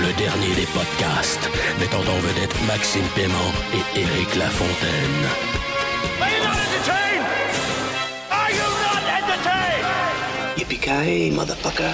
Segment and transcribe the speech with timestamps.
[0.00, 5.26] Le dernier des podcasts, mettant en vedette Maxime Paiement et Éric Lafontaine.
[6.20, 7.26] Are you not entertained?
[8.30, 9.86] Are you not entertained?
[10.56, 11.92] Yippee-ki-yay, motherfucker.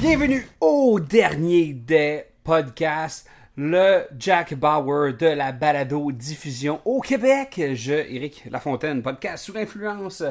[0.00, 3.28] Bienvenue au dernier des podcasts,
[3.60, 7.60] le Jack Bauer de la balado diffusion au Québec.
[7.74, 10.22] Je, Éric Lafontaine, podcast sous l'influence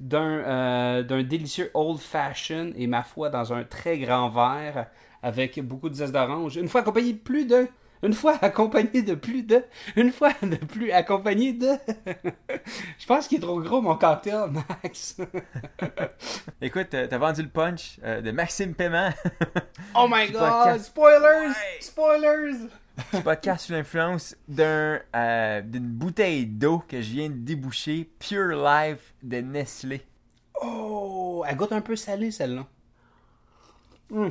[0.00, 0.38] d'un
[1.04, 4.88] euh, délicieux old fashion et ma foi dans un très grand verre
[5.22, 6.56] avec beaucoup de zeste d'orange.
[6.56, 7.68] Une fois accompagné de plus de
[8.02, 9.64] une fois accompagné de plus de.
[9.96, 11.70] Une fois de plus accompagné de.
[12.98, 15.16] Je pense qu'il est trop gros mon cocktail, Max.
[16.60, 19.10] Écoute, t'as vendu le punch euh, de Maxime Paiement.
[19.94, 20.40] Oh my god!
[20.40, 20.84] podcast.
[20.86, 21.48] Spoilers!
[21.48, 21.80] Ouais.
[21.80, 22.68] Spoilers!
[23.12, 28.64] du podcast sous l'influence d'un euh, d'une bouteille d'eau que je viens de déboucher, Pure
[28.64, 30.06] Life de Nestlé.
[30.62, 31.44] Oh!
[31.46, 32.66] Elle goûte un peu salée celle-là.
[34.10, 34.28] Hmm.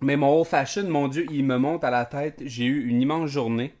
[0.00, 2.42] Mais mon old fashion, mon dieu, il me monte à la tête.
[2.44, 3.74] J'ai eu une immense journée.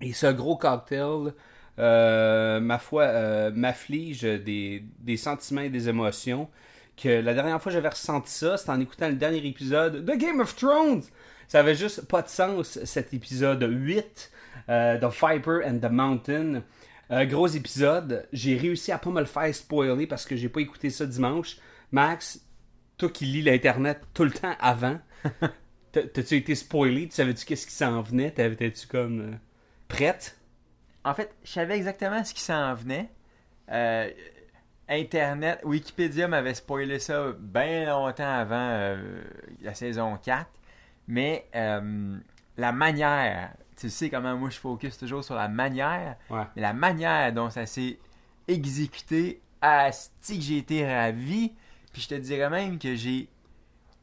[0.00, 1.32] Et ce gros cocktail,
[1.78, 4.82] euh, ma foi, euh, m'afflige des,
[5.16, 6.48] sentiments et des émotions.
[6.96, 10.40] Que la dernière fois j'avais ressenti ça, c'était en écoutant le dernier épisode de Game
[10.40, 11.02] of Thrones.
[11.48, 14.32] Ça avait juste pas de sens, cet épisode 8
[14.68, 16.62] euh, de Viper and the Mountain.
[17.10, 18.26] Euh, gros épisode.
[18.32, 21.58] J'ai réussi à pas me le faire spoiler parce que j'ai pas écouté ça dimanche.
[21.92, 22.40] Max,
[22.98, 24.98] toi qui lis l'internet tout le temps avant,
[25.92, 27.08] t'as-tu été spoilé?
[27.08, 28.30] Tu savais-tu qu'est-ce qui s'en venait?
[28.30, 29.36] T'avais-tu comme euh,
[29.88, 30.38] prête?
[31.04, 33.08] En fait, je savais exactement ce qui s'en venait.
[33.70, 34.10] Euh,
[34.88, 39.22] Internet, Wikipédia m'avait spoilé ça bien longtemps avant euh,
[39.62, 40.46] la saison 4.
[41.08, 46.42] Mais la manière, tu sais comment moi je focus toujours sur la manière, Ouais.
[46.56, 47.98] mais la manière dont ça s'est
[48.48, 51.52] exécuté, asti que j'ai été ravi.
[51.92, 53.28] Puis je te dirais même que j'ai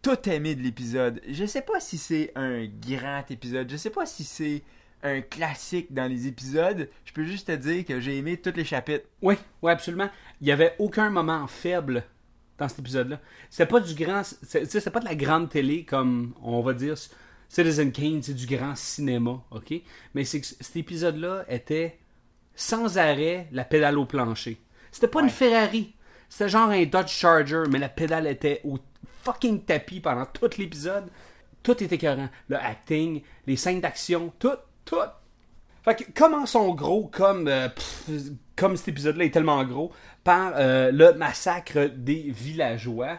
[0.03, 1.21] tout aimé de l'épisode.
[1.27, 4.61] Je sais pas si c'est un grand épisode, je sais pas si c'est
[5.01, 6.89] un classique dans les épisodes.
[7.05, 9.05] Je peux juste te dire que j'ai aimé tous les chapitres.
[9.21, 10.09] Oui, oui, absolument.
[10.41, 12.03] Il y avait aucun moment faible
[12.57, 13.19] dans cet épisode-là.
[13.49, 14.21] C'était pas du grand.
[14.23, 16.95] c'est- pas de la grande télé comme on va dire.
[17.49, 19.73] Citizen Kane, c'est du grand cinéma, ok?
[20.15, 21.99] Mais c'est que cet épisode-là était
[22.55, 24.57] sans arrêt la pédale au plancher.
[24.91, 25.93] C'était pas une Ferrari.
[26.29, 28.79] C'était genre un Dodge Charger, mais la pédale était au
[29.23, 31.05] fucking tapis pendant tout l'épisode.
[31.63, 32.29] Tout était écœurant.
[32.49, 34.97] Le acting, les scènes d'action, tout, tout.
[35.83, 38.09] Fait que commençons gros comme euh, pff,
[38.55, 39.91] comme cet épisode-là est tellement gros
[40.23, 43.17] par euh, le massacre des villageois.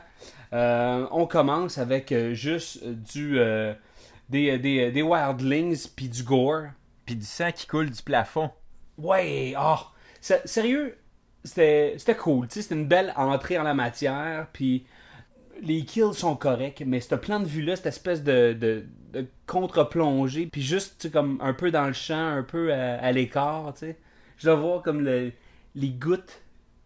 [0.53, 3.39] Euh, on commence avec euh, juste du
[4.29, 6.69] des, des, des wildlings puis du gore.
[7.05, 8.51] Puis du sang qui coule du plafond.
[8.97, 9.77] Ouais, oh,
[10.21, 10.97] sérieux,
[11.45, 14.87] c'était c'était cool, tu sais, c'était une belle entrée en la matière, puis
[15.65, 18.87] les kills sont corrects, mais ce plan de vue-là, cette espèce de, de,
[19.47, 23.99] contre-plongée, puis juste, comme un peu dans le champ, un peu à, l'écart, tu sais.
[24.39, 25.33] Je dois voir comme le-
[25.75, 26.43] les gouttes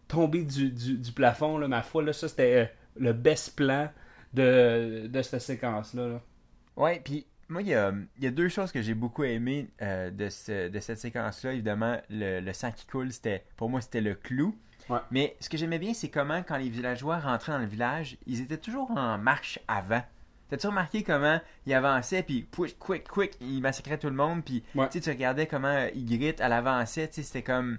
[0.09, 2.67] tomber du, du, plafond, là, ma foi, là, ça, c'était euh,
[3.01, 3.91] le best plan
[4.35, 6.09] de, de cette séquence-là.
[6.09, 6.23] là.
[6.77, 10.11] Ouais, puis moi, il y a, y a deux choses que j'ai beaucoup aimé euh,
[10.11, 11.53] de, ce- de cette séquence-là.
[11.55, 14.55] Évidemment, le, le sang qui coule, c'était pour moi, c'était le clou.
[14.89, 14.99] Ouais.
[15.11, 18.41] Mais ce que j'aimais bien, c'est comment, quand les villageois rentraient dans le village, ils
[18.41, 20.03] étaient toujours en marche avant.
[20.49, 24.63] T'as-tu remarqué comment ils avançaient, puis quick, quick, quick, ils massacraient tout le monde, puis
[24.75, 24.89] Ouais.
[24.89, 27.79] tu regardais comment euh, ils gritent à l'avancée, c'était comme...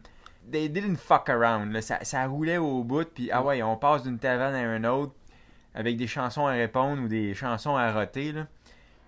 [0.52, 1.82] They didn't fuck around, là.
[1.82, 5.14] Ça, ça roulait au bout, puis ah ouais, on passe d'une taverne à une autre,
[5.76, 8.48] avec des chansons à répondre ou des chansons à roter, là.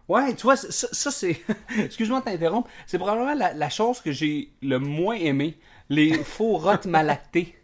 [0.07, 1.39] Ouais, tu vois, ça, c'est.
[1.77, 2.69] Excuse-moi de t'interrompre.
[2.85, 5.57] C'est probablement la, la chose que j'ai le moins aimé.
[5.87, 7.55] Les faux rottes malactés.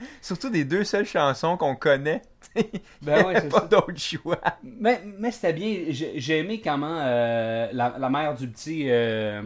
[0.22, 2.22] Surtout des deux seules chansons qu'on connaît.
[3.02, 3.66] Ben ouais, c'est pas ça.
[3.66, 4.40] d'autre choix.
[4.62, 5.84] Mais, mais c'était bien.
[5.90, 8.84] J'ai aimé comment euh, la, la mère du petit.
[8.90, 9.42] euh,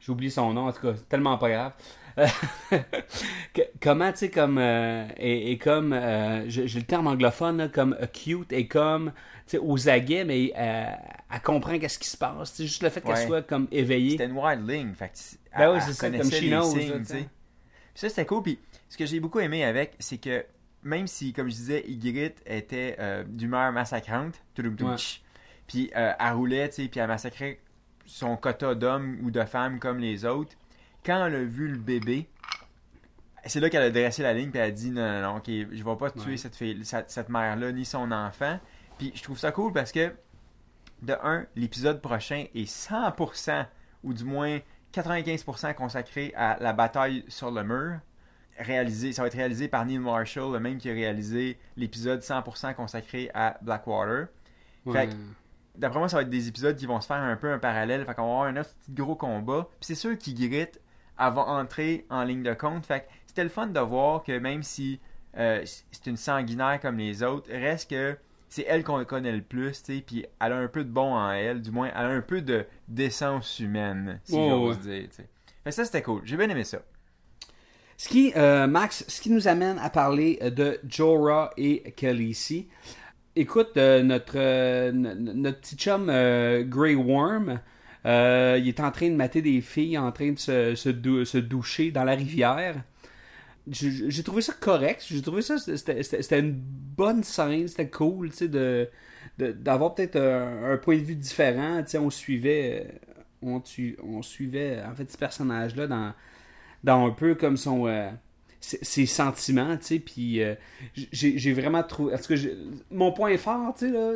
[0.00, 1.72] J'ai oublié son nom, en tout cas, c'est tellement pas grave.
[3.80, 4.58] Comment, tu sais, comme.
[4.58, 5.92] euh, et, et comme.
[5.92, 9.12] euh, J'ai le terme anglophone, là, comme euh, cute et comme.
[9.46, 10.84] Tu sais, aux aguets, mais euh,
[11.32, 12.52] elle comprend qu'est-ce qui se passe.
[12.54, 13.26] C'est juste le fait qu'elle Ouais.
[13.26, 14.12] soit comme éveillée.
[14.12, 14.94] C'était une wildling.
[14.94, 15.12] Fait que
[15.52, 16.20] elle- Ben oui, c'est ça, comme.
[16.20, 17.28] Puis
[17.94, 18.42] ça, c'était cool.
[18.42, 18.58] Puis
[18.90, 20.44] ce que j'ai beaucoup aimé avec, c'est que
[20.82, 24.34] même si, comme je disais, Ygritte était euh, d'humeur massacrante,
[25.66, 27.60] puis euh, elle roulait, tu sais, puis elle massacrait
[28.04, 30.52] son quota d'hommes ou de femmes comme les autres,
[31.04, 32.28] quand elle a vu le bébé,
[33.46, 35.46] c'est là qu'elle a dressé la ligne, puis elle a dit non, non, non, ok,
[35.46, 36.36] je vais pas tuer Ouais.
[36.36, 38.58] cette, fille, cette, cette mère-là, ni son enfant.
[38.98, 40.12] Puis je trouve ça cool parce que,
[41.02, 43.66] de un, l'épisode prochain est 100%,
[44.02, 44.58] ou du moins
[44.92, 48.00] 95% consacré à la bataille sur le mur.
[48.60, 52.74] Réalisé, ça va être réalisé par Neil Marshall, le même qui a réalisé l'épisode 100%
[52.74, 54.28] consacré à Blackwater.
[54.86, 54.92] Ouais.
[54.92, 55.14] Fait que-
[55.76, 58.04] D'après moi, ça va être des épisodes qui vont se faire un peu un parallèle.
[58.04, 59.68] Fait qu'on va avoir un autre petit gros combat.
[59.80, 60.80] Puis c'est sûr qu'Ygritte
[61.20, 62.86] elle va entrer en ligne de compte.
[62.86, 65.00] Fait que c'était le fun de voir que même si
[65.36, 68.16] euh, c'est une sanguinaire comme les autres, reste que
[68.48, 71.14] c'est elle qu'on connaît le plus, tu sais, puis elle a un peu de bon
[71.14, 74.82] en elle, du moins, elle a un peu de décence humaine, si j'ose ouais.
[74.82, 75.28] dire, tu sais.
[75.62, 76.22] Fait que ça, c'était cool.
[76.24, 76.78] J'ai bien aimé ça.
[78.00, 82.66] Ce qui, euh, Max, ce qui nous amène à parler euh, de Jorah et Khaleesi.
[83.36, 87.60] Écoute, euh, notre, notre petit chum Grey Worm,
[88.06, 91.36] il est en train de mater des filles, en train de se, se, dou- se
[91.36, 92.82] doucher dans la rivière.
[93.68, 95.04] J'ai trouvé ça correct.
[95.06, 98.88] J'ai trouvé ça, c'était une bonne scène, c'était cool, tu sais, de
[99.36, 101.82] d'avoir peut-être un, point de vue différent.
[101.86, 102.98] Tu on suivait,
[103.42, 106.14] on, tu- on suivait en fait ce personnage-là dans
[106.84, 108.10] dans un peu comme son euh,
[108.60, 110.54] ses, sentiments, tu sais, puis euh,
[110.94, 112.34] j'ai vraiment trouvé parce que
[112.90, 114.14] mon point fort, tu sais là,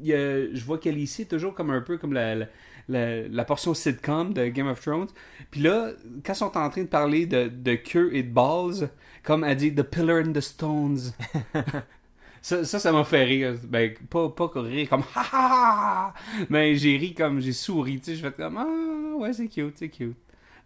[0.00, 2.46] je vois qu'elle ici toujours comme un peu comme la,
[2.88, 5.08] la, portion sitcom de Game of Thrones.
[5.50, 5.90] Puis là,
[6.24, 8.88] quand ils sont en train de parler de, de queue et de balls,
[9.22, 11.12] comme elle dit The Pillar and the Stones.
[12.42, 13.56] Ça, ça, m'a fait rire.
[13.64, 16.14] Ben, pas, pas rire comme ha,
[16.48, 18.14] mais j'ai ri comme j'ai souri, tu sais.
[18.14, 20.16] Je fais comme ah, ouais, c'est cute, c'est cute.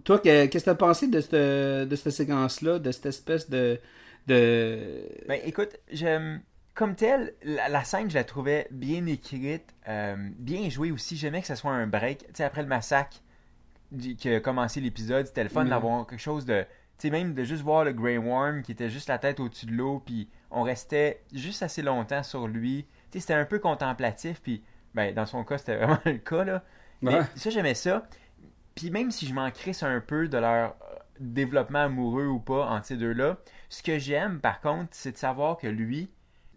[0.04, 3.78] Toi, que- qu'est-ce que t'as pensé de cette, de cette séquence-là, de cette espèce de.
[4.26, 5.02] de...
[5.28, 5.76] Ben écoute.
[6.74, 11.16] Comme tel, la, la scène, je la trouvais bien écrite, euh, bien jouée aussi.
[11.16, 12.20] J'aimais que ce soit un break.
[12.20, 13.18] Tu sais, après le massacre
[14.18, 15.70] qui a commencé l'épisode, c'était le fun Mhm.
[15.70, 16.62] d'avoir quelque chose de.
[16.96, 19.66] Tu sais, même de juste voir le Grey Worm qui était juste la tête au-dessus
[19.66, 22.86] de l'eau, puis on restait juste assez longtemps sur lui.
[23.10, 24.62] Tu sais, c'était un peu contemplatif, puis
[24.94, 26.62] ben, dans son cas, c'était vraiment le cas, là.
[27.02, 27.22] Mais Ouais.
[27.34, 28.06] ça, j'aimais ça.
[28.80, 32.66] Puis même si je m'en crisse un peu de leur euh, développement amoureux ou pas
[32.66, 33.36] entre ces deux-là,
[33.68, 36.10] ce que j'aime par contre, c'est de savoir que lui,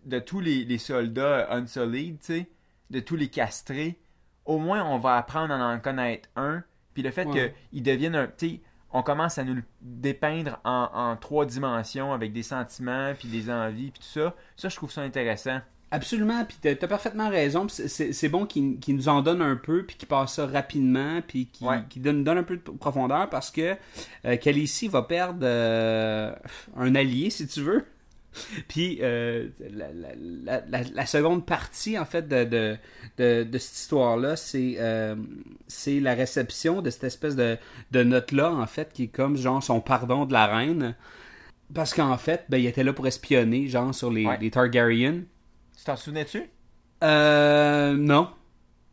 [0.05, 2.49] de tous les, les soldats unsolid, tu sais,
[2.89, 3.99] de tous les castrés,
[4.45, 6.63] au moins on va apprendre à en connaître un.
[6.93, 7.53] Puis le fait Ouais.
[7.71, 8.27] qu'ils deviennent un.
[8.27, 8.61] Tu sais,
[8.91, 13.49] on commence à nous le dépeindre en, en trois dimensions avec des sentiments, puis des
[13.49, 14.33] envies, puis tout ça.
[14.55, 15.59] Ça, je trouve ça intéressant.
[15.95, 17.67] Absolument, puis t'as t'as parfaitement raison.
[17.69, 21.67] c'est- bon qu'ils nous en donnent un peu, puis qu'ils passent ça rapidement, puis qu'ils
[21.67, 21.83] Ouais.
[21.87, 23.75] qu'ils donnent, donnent un peu de profondeur parce que
[24.25, 26.33] euh, Khaleesi va perdre euh,
[26.75, 27.85] un allié, si tu veux.
[28.67, 32.77] Puis euh, la, la- la- seconde partie, en fait, de, de,
[33.19, 35.15] de, de cette histoire-là, c'est euh,
[35.67, 37.57] c'est la réception de cette espèce de,
[37.91, 40.95] de note-là, en fait, qui est comme, genre, son pardon de la reine.
[41.75, 44.37] Parce qu'en fait, ben, il était là pour espionner, genre, sur les, Ouais.
[44.41, 45.21] les Targaryens.
[45.83, 46.50] Tu t'en souvenais-tu?
[47.03, 48.30] Euh, non.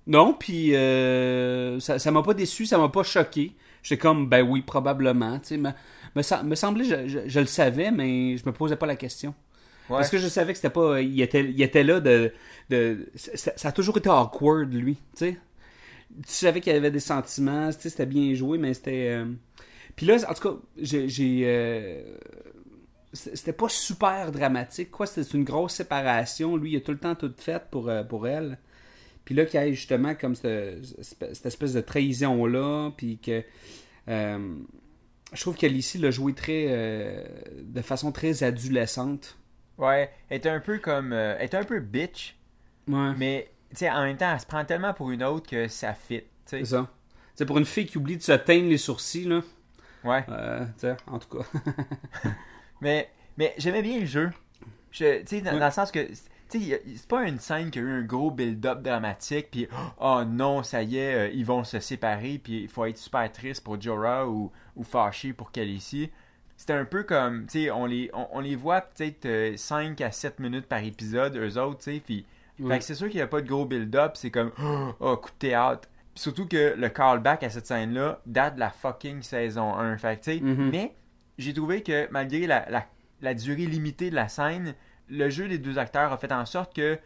[0.08, 3.52] Non, puis euh, ça ça m'a pas déçu, ça m'a pas choqué.
[3.84, 5.38] J'étais comme, ben oui, probablement.
[5.38, 5.70] Tu sais, me,
[6.16, 8.96] me, sem- me semblait, je, je, je le savais, mais je me posais pas la
[8.96, 9.34] question.
[9.88, 9.98] Ouais.
[9.98, 11.00] Parce que je savais que c'était pas.
[11.00, 12.32] Il était, il était là de.
[12.70, 14.94] de ça, ça a toujours été awkward, lui.
[14.96, 15.36] Tu sais.
[16.26, 19.10] Tu savais qu'il y avait des sentiments, tu sais, c'était bien joué, mais c'était.
[19.10, 19.26] euh,
[19.94, 21.08] Puis là, en tout cas, j'ai.
[21.08, 22.02] j'ai, euh,
[23.12, 25.06] C'était pas super dramatique, quoi.
[25.06, 26.56] C'était une grosse séparation.
[26.56, 28.58] Lui, il a tout le temps tout fait pour, euh, pour elle.
[29.24, 33.42] Puis là, qu'il y ait justement comme cette, cette espèce de trahison-là, puis que.
[34.08, 34.54] euh,
[35.32, 36.66] je trouve qu'Alicie l'a joué très.
[36.68, 37.24] euh,
[37.62, 39.36] de façon très adolescente.
[39.78, 41.12] Ouais, elle était un peu comme.
[41.12, 42.36] euh, elle était un peu bitch,
[42.88, 43.12] Ouais.
[43.16, 45.94] mais tu sais, en même temps, elle se prend tellement pour une autre que ça
[45.94, 46.22] fit.
[46.46, 46.88] C'est ça.
[47.36, 49.40] C'est pour une fille qui oublie de se teindre les sourcils, là.
[50.02, 50.24] Ouais.
[50.24, 50.32] Tu
[50.78, 51.44] sais, en tout cas.
[52.80, 54.30] Mais, mais j'aimais bien le jeu.
[54.90, 55.58] Je- Tu sais, dans, Ouais.
[55.58, 56.00] dans le sens que.
[56.48, 59.68] C'est pas une scène qui a eu un gros build-up dramatique, puis
[60.00, 63.30] oh non, ça y est, euh, ils vont se séparer, puis il faut être super
[63.30, 66.10] triste pour Jorah ou, ou fâché pour Khaleesi.
[66.56, 70.10] C'était un peu comme, tu sais, on les, on, on les voit peut-être 5 à
[70.10, 72.26] 7 minutes par épisode, eux autres, tu sais, puis
[72.58, 72.74] Ouais.
[72.74, 74.50] fait que c'est sûr qu'il n'y a pas de gros build-up, c'est comme
[74.98, 75.88] oh, coup de théâtre.
[76.16, 79.96] Surtout que le callback à cette scène-là date de la fucking saison 1.
[79.98, 80.70] Fait que, tu sais, Mhm.
[80.72, 80.92] mais
[81.40, 82.66] j'ai trouvé que malgré la,
[83.34, 84.74] durée limitée de la scène,
[85.08, 86.98] le jeu des deux acteurs a fait en sorte que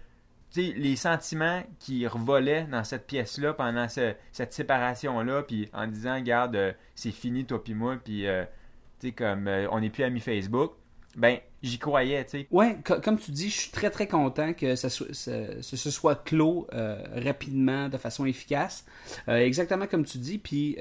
[0.56, 6.54] les sentiments qui revolaient dans cette pièce-là pendant ce- cette séparation-là, puis en disant, regarde,
[6.54, 8.44] euh, c'est fini, toi puis moi, puis euh,
[9.16, 10.72] comme euh, on n'est plus amis Facebook,
[11.16, 12.46] ben, j'y croyais, tu sais.
[12.50, 16.66] Ouais, co- comme tu dis, je suis très très content que ça ce soit clos
[16.72, 18.84] euh, rapidement, de façon efficace.
[19.28, 20.38] Exactement comme tu dis.
[20.38, 20.76] Puis,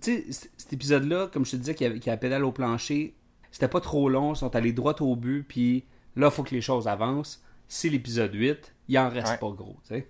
[0.00, 3.14] tu sais, cet épisode-là, comme je te disais, qui a, qui a pédale au plancher,
[3.50, 5.44] c'était pas trop long, ils sont allés droit au but.
[5.46, 5.84] Puis
[6.16, 7.42] là, il faut que les choses avancent.
[7.68, 9.38] C'est l'épisode 8, il en reste Ouais.
[9.38, 10.08] pas gros, tu sais.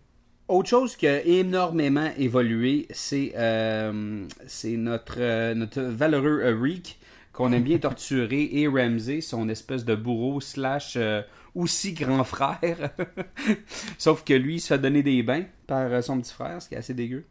[0.48, 4.26] Autre chose qui a énormément évolué, c'est euh,
[4.64, 6.98] notre, euh, notre valeureux euh, Reek,
[7.32, 11.22] qu'on aime bien torturer, et Ramsey, son espèce de bourreau slash euh,
[11.54, 12.90] aussi grand frère.
[13.98, 16.74] Sauf que lui, il se fait donner des bains par son petit frère, ce qui
[16.74, 17.24] est assez dégueu.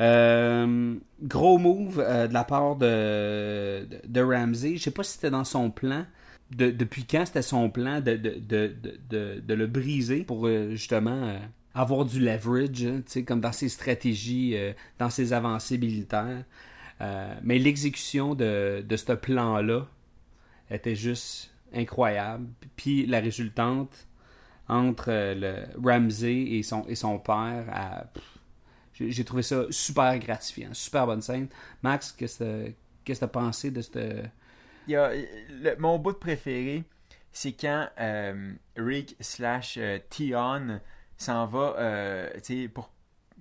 [0.00, 4.76] Euh, gros move euh, de la part de, Ramsey.
[4.76, 6.06] Je sais pas si c'était dans son plan.
[6.50, 8.10] De- depuis quand c'était son plan de,
[9.48, 11.36] le briser pour euh, justement
[11.74, 14.56] avoir du leverage, hein, comme dans ses stratégies,
[14.98, 16.44] dans ses avancées militaires.
[17.42, 19.88] Mais l'exécution de, ce plan-là
[20.70, 22.46] était juste incroyable.
[22.76, 24.06] Puis la résultante
[24.68, 28.41] entre le Ramsey et son, père, pff,
[28.94, 31.48] j'ai trouvé ça super gratifiant, super bonne scène.
[31.82, 32.72] Max, qu'est-ce que
[33.04, 33.98] que t'as pensé de cette...
[34.86, 36.84] Il y a, le- mon bout préféré,
[37.32, 40.80] c'est quand euh, Rick slash euh, Tion
[41.16, 42.90] s'en va euh, tu pour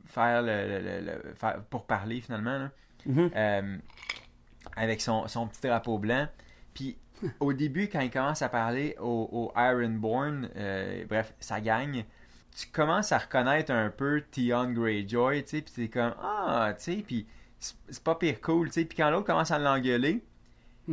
[0.05, 2.71] faire le, le- le- le- faire- pour parler finalement là,
[3.05, 3.31] Mhm.
[3.35, 3.77] euh,
[4.75, 6.27] avec son, son petit drapeau blanc.
[6.73, 6.97] Puis
[7.39, 10.49] au début, quand il commence à parler au, au Ironborn,
[11.07, 12.03] bref, ça gagne.
[12.55, 16.83] Tu commences à reconnaître un peu Tion Greyjoy, tu sais, puis t'es comme ah, tu
[16.83, 17.25] sais, puis
[17.59, 18.85] c'est pas pire cool, tu sais.
[18.85, 20.23] Puis quand l'autre commence à l'engueuler,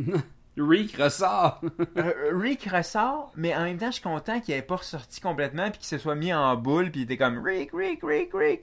[0.57, 1.61] Rick ressort!
[1.97, 5.69] euh, Rick ressort, mais en même temps, je suis content qu'il ait pas ressorti complètement
[5.69, 8.61] puis qu'il se soit mis en boule puis il était comme Rick, Rick, Rick, Rick.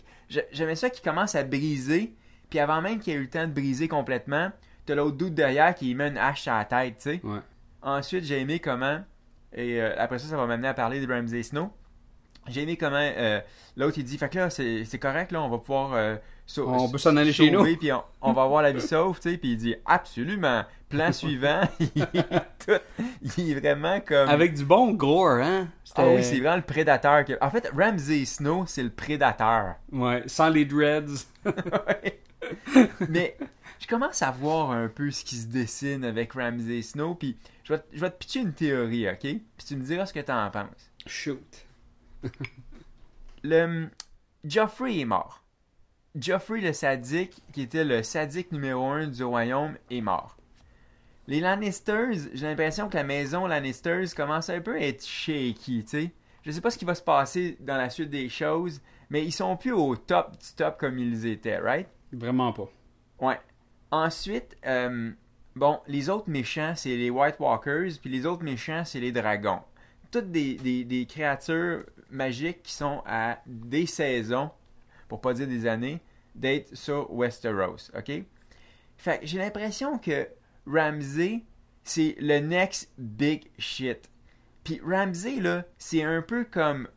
[0.53, 2.15] J'aimais ça qu'il commence à briser,
[2.51, 4.51] puis avant même qu'il ait eu le temps de briser complètement,
[4.85, 7.21] t'as l'autre doute derrière qui met une hache à la tête, tu sais.
[7.23, 7.41] ouais.
[7.83, 9.01] Ensuite, j'ai aimé comment,
[9.53, 11.71] et euh, après ça, ça va m'amener à parler de Ramsey Snow.
[12.49, 13.41] J'ai aimé comment euh,
[13.77, 16.17] l'autre il dit, fait que là, c'est correct, là, on va pouvoir euh,
[16.59, 17.65] On peut s'en aller chez nous.
[17.77, 19.37] Puis on, on va avoir la vie sauve, tu sais.
[19.39, 20.65] Puis il dit, absolument.
[20.89, 22.23] Plan suivant, il est,
[22.65, 23.03] tout-
[23.37, 24.29] il est vraiment comme.
[24.29, 25.67] Avec du bon gore, hein?
[25.97, 27.25] Ah oui, c'est vraiment le prédateur.
[27.41, 29.75] En fait, Ramsey Snow, c'est le prédateur.
[29.91, 31.27] Ouais, sans les dreads.
[31.45, 32.21] Ouais.
[33.09, 33.37] Mais
[33.81, 37.17] je commence à voir un peu ce qui se dessine avec Ramsey Snow.
[37.17, 39.19] Puis je vais, te- je vais te pitcher une théorie, ok?
[39.21, 40.93] Puis tu me diras ce que t'en penses.
[41.07, 41.66] Shoot.
[43.43, 43.89] Le
[44.45, 45.43] Joffrey est mort.
[46.19, 50.37] Joffrey le sadique, qui était le sadique numéro un du royaume, est mort.
[51.27, 55.89] Les Lannisters, j'ai l'impression que la maison Lannisters commence un peu à être shaky, tu
[55.89, 56.13] sais.
[56.43, 58.81] Je sais pas ce qui va se passer dans la suite des choses,
[59.11, 61.89] mais ils sont plus au top du top comme ils étaient, right?
[62.13, 62.69] Vraiment pas.
[63.21, 63.41] Ouais.
[63.91, 65.11] Ensuite, euh,
[65.57, 69.61] bon, les autres méchants, c'est les White Walkers, puis les autres méchants, c'est les dragons.
[70.13, 74.51] Toutes des, des, des créatures magiques qui sont à des saisons,
[75.09, 76.01] pour pas dire des années,
[76.35, 78.23] d'être sur Westeros, ok?
[78.97, 80.29] Fait que j'ai l'impression que
[80.67, 81.45] Ramsey,
[81.85, 84.11] c'est le next big shit.
[84.65, 86.89] Puis Ramsey, là, c'est un peu comme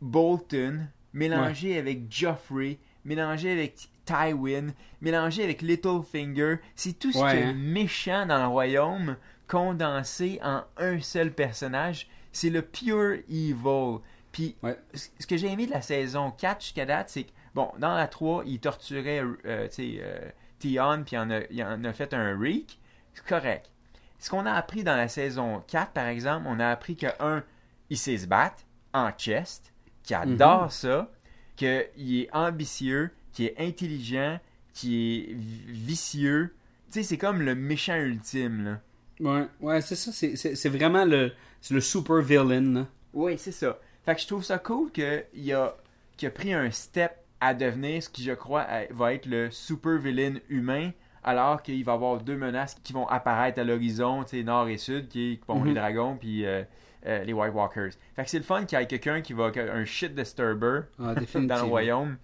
[0.00, 4.68] Bolton, mélangé avec Joffrey, mélangé avec Tywin,
[5.00, 6.56] mélangé avec Littlefinger.
[6.74, 7.54] C'est tout ce Ouais, qui est hein.
[7.54, 9.16] méchant dans le royaume,
[9.48, 12.08] condensé en un seul personnage.
[12.32, 13.98] C'est le pure evil.
[14.36, 14.76] Puis Ouais.
[14.92, 18.06] ce que j'ai aimé de la saison 4 jusqu'à date, c'est que, bon, dans la
[18.06, 20.18] 3, il torturait, euh, tu sais, euh,
[20.58, 22.78] puis il en, a, il en a fait un reek.
[23.14, 23.70] C'est correct.
[24.18, 27.42] Ce qu'on a appris dans la saison 4, par exemple, on a appris que, un,
[27.88, 28.62] il sait se battre
[28.92, 31.10] en chest, qu'il adore ça,
[31.56, 34.38] qu'il est ambitieux, qu'il est intelligent,
[34.74, 36.54] qu'il est vi- vicieux.
[36.92, 38.80] Tu sais, c'est comme le méchant ultime, là.
[39.18, 40.12] Ouais, ouais, c'est ça.
[40.12, 41.32] C'est, vraiment le,
[41.70, 42.60] le super villain.
[42.74, 42.86] là.
[43.14, 43.78] Oui, c'est ça.
[44.06, 45.76] Fait que je trouve ça cool qu'il a,
[46.16, 49.98] qu'il a pris un step à devenir ce qui, je crois, va être le super
[49.98, 54.38] villain humain, alors qu'il va y avoir deux menaces qui vont apparaître à l'horizon, tu
[54.38, 55.66] sais, nord et sud, qui est bon, Mhm.
[55.66, 56.62] les dragons puis euh,
[57.06, 57.90] euh, les White Walkers.
[58.14, 61.14] Fait que c'est le fun qu'il y ait quelqu'un qui va, un shit disturber Ah,
[61.34, 62.16] dans le royaume.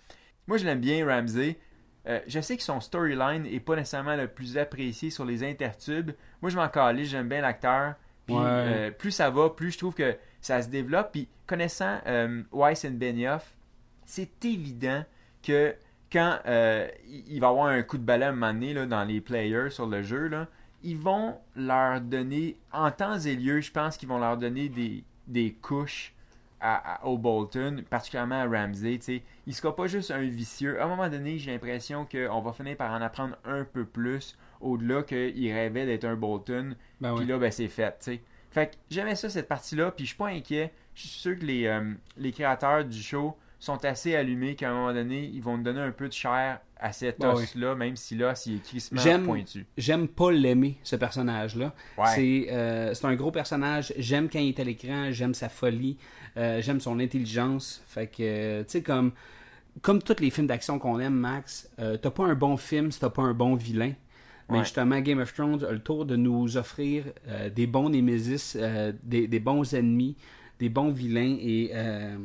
[0.47, 1.59] Moi, je l'aime bien, Ramsey.
[2.09, 6.13] Euh, je sais que son storyline est pas nécessairement le plus apprécié sur les intertubes.
[6.41, 7.95] Moi, je m'en calais, j'aime bien l'acteur.
[8.27, 8.43] Puis, Ouais.
[8.45, 11.13] euh, plus ça va, plus je trouve que ça se développe.
[11.13, 13.55] Puis, connaissant euh, Weiss et Benioff,
[14.05, 15.05] c'est évident
[15.43, 15.75] que
[16.13, 18.85] quand euh, il va y avoir un coup de balai à un moment donné là,
[18.85, 20.47] dans les players sur le jeu, là,
[20.83, 25.05] ils vont leur donner, en temps et lieu, je pense qu'ils vont leur donner des,
[25.27, 26.13] des couches
[26.61, 28.99] à, à- au Bolton, particulièrement à Ramsey.
[28.99, 29.23] tu sais.
[29.47, 30.81] Il sera pas juste un vicieux.
[30.81, 34.37] À un moment donné, j'ai l'impression qu'on va finir par en apprendre un peu plus
[34.61, 36.75] au-delà qu'il rêvait d'être un Bolton.
[37.01, 37.31] Ben Puis oui.
[37.31, 38.21] là, ben, c'est fait.
[38.53, 40.73] Fait que j'aimais ça, cette partie-là, puis je suis pas inquiet.
[40.95, 44.75] Je suis sûr que les, euh, les créateurs du show sont assez allumés qu'à un
[44.75, 48.17] moment donné, ils vont nous donner un peu de chair à cet os-là, même si
[48.17, 49.65] l'os, il est crissement pointu.
[49.79, 51.73] J'aime pas l'aimer, ce personnage-là.
[51.97, 52.07] Ouais.
[52.15, 53.95] C'est euh, c'est un gros personnage.
[53.97, 55.97] J'aime quand il est à l'écran, j'aime sa folie,
[56.37, 57.85] euh, j'aime son intelligence.
[57.87, 59.13] Fait que, tu sais, comme,
[59.81, 62.99] comme tous les films d'action qu'on aime, Max, euh, t'as pas un bon film si
[62.99, 63.93] t'as pas un bon vilain.
[64.49, 64.65] Mais Ouais.
[64.65, 68.93] justement, Game of Thrones a le tour de nous offrir euh, des bons Némésis, euh,
[69.03, 70.17] des, des bons ennemis,
[70.59, 71.37] des bons vilains.
[71.41, 72.17] Et euh,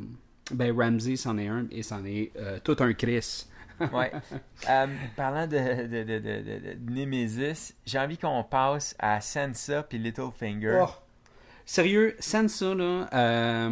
[0.51, 2.31] ben, Ramsey, c'en est un, et c'en est
[2.63, 3.45] tout un Chris.
[3.93, 4.12] Ouais.
[5.15, 7.53] Parlant de, de,
[7.86, 10.79] j'ai envie qu'on passe à Sansa puis Littlefinger.
[10.81, 10.89] Oh.
[11.63, 13.69] Sérieux, Sansa, là,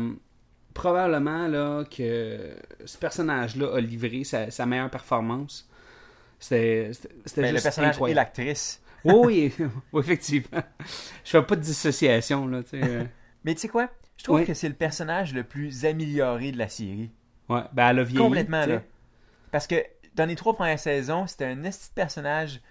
[0.76, 5.68] probablement là, que ce personnage-là a livré sa, sa meilleure performance.
[6.40, 6.92] C'était
[7.38, 8.16] Ben, le juste personnage et incroyable.
[8.18, 8.82] l'actrice.
[9.04, 9.54] Oui,
[9.94, 10.64] oui, effectivement.
[11.24, 12.82] Je fais pas de dissociation, là, tu sais.
[12.84, 13.04] euh.
[13.44, 13.90] Mais tu sais quoi?
[14.18, 17.12] Je trouve que c'est le personnage le plus amélioré de la série.
[17.50, 18.24] Ouais, ben elle a vieilli.
[18.24, 18.82] Complètement, là.
[19.52, 19.76] Parce que
[20.16, 22.62] dans les trois premières saisons, c'était un de personnage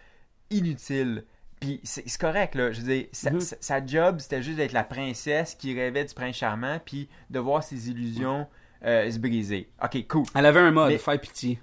[0.51, 1.25] inutile.
[1.61, 2.73] Puis c'est correct, là.
[2.73, 3.41] Je veux dire, sa, Mhm.
[3.41, 7.39] sa- sa job, c'était juste d'être la princesse qui rêvait du prince charmant, puis de
[7.39, 8.47] voir ses illusions
[8.85, 9.71] euh, se briser.
[9.83, 10.25] Ok, cool.
[10.35, 11.59] Elle avait un mode, Mais- faire pitié.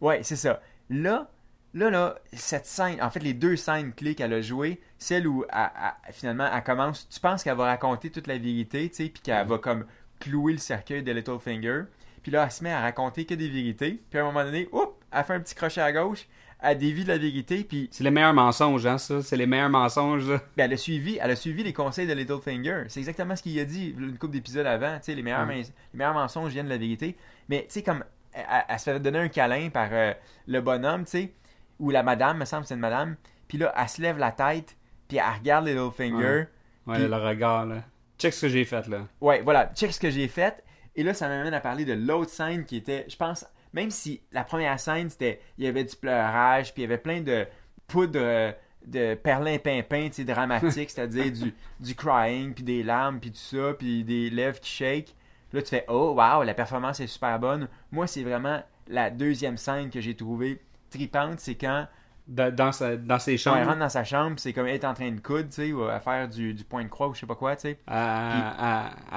[0.00, 0.60] Ouais, c'est ça.
[0.88, 1.30] Là,
[1.74, 5.44] là, là, cette scène, en fait, les deux scènes clés qu'elle a jouées, celle où
[5.52, 5.70] elle-
[6.06, 9.22] elle- finalement elle commence, tu penses qu'elle va raconter toute la vérité, tu sais, puis
[9.22, 9.84] qu'elle va comme
[10.18, 11.82] clouer le cercueil de Littlefinger.
[12.22, 14.02] Puis là, elle se met à raconter que des vérités.
[14.10, 16.26] Puis à un moment donné, oups, elle fait un petit crochet à gauche,
[16.62, 19.22] elle dévie de la vérité, puis C'est les meilleurs mensonges, hein, ça.
[19.22, 20.42] C'est les meilleurs mensonges, là.
[20.56, 22.84] ben, elle, a suivi, elle a suivi les conseils de Littlefinger.
[22.88, 24.96] C'est exactement ce qu'il a dit une couple d'épisodes avant.
[24.98, 27.16] Tu sais, les meilleurs, mens- les meilleurs mensonges viennent de la vérité.
[27.48, 30.12] Mais tu sais, comme elle se fait donner un câlin par euh,
[30.46, 31.32] le bonhomme, tu sais,
[31.80, 33.16] ou la madame, me semble que c'est une madame.
[33.48, 34.76] Puis là, elle se lève la tête,
[35.08, 36.46] puis elle regarde Littlefinger.
[36.86, 37.82] Ouais, Puis- le regard, là.
[38.18, 39.06] Check ce que j'ai fait, là.
[39.20, 40.62] Ouais, voilà, check ce que j'ai fait.
[40.94, 44.20] Et là, ça m'amène à parler de l'autre scène qui était, je pense, même si
[44.30, 47.46] la première scène, c'était, il y avait du pleurage, puis il y avait plein de
[47.86, 48.52] poudre
[48.86, 53.74] de perlimpinpin, tu sais, dramatique, c'est-à-dire du, du crying, puis des larmes, puis tout ça,
[53.78, 55.14] puis des lèvres qui shake.
[55.52, 57.68] Là, tu fais, oh, wow, la performance est super bonne.
[57.90, 61.86] Moi, c'est vraiment la deuxième scène que j'ai trouvée tripante, c'est quand
[62.28, 64.74] Da- Dans, sa- dans ses quand elle chambres, rentre dans sa chambre, c'est comme elle
[64.76, 67.08] est en train de coudre, tu sais, ou à faire du, du point de croix
[67.08, 67.78] ou je sais pas quoi, tu sais.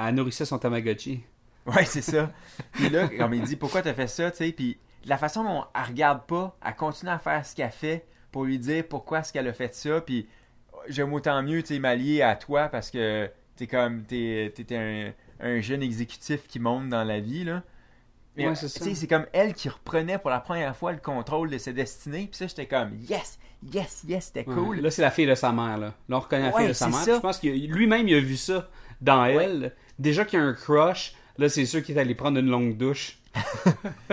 [0.08, 1.22] elle nourrissait son Tamagotchi.
[1.66, 2.30] Ouais, c'est ça.
[2.72, 5.64] Puis là, comme il dit, pourquoi t'as fait ça, tu sais, puis la façon dont
[5.74, 9.32] elle regarde pas, elle continue à faire ce qu'elle fait pour lui dire pourquoi est-ce
[9.32, 10.28] qu'elle a fait ça, puis
[10.88, 15.12] j'aime autant mieux, tu sais, m'allier à toi parce que t'es comme, t'es, t'es un,
[15.40, 17.62] un jeune exécutif qui monte dans la vie, là.
[18.36, 21.50] Mais, Ouais, c'est sais, c'est comme elle qui reprenait pour la première fois le contrôle
[21.50, 23.38] de ses destinées, puis ça, j'étais comme, yes,
[23.72, 24.54] yes, yes, c'était Ouais.
[24.54, 24.80] cool.
[24.80, 25.78] Là, c'est la fille de sa mère.
[25.78, 27.04] Là, là on reconnaît la fille de sa mère.
[27.04, 28.68] Je pense que lui-même, il a vu ça
[29.00, 29.72] dans elle.
[29.98, 32.76] Déjà qu'il y a un crush, là, c'est sûr qu'il est allé prendre une longue
[32.76, 33.18] douche.